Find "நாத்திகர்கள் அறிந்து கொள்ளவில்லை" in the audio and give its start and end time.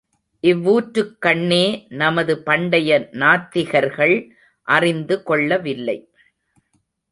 3.11-5.97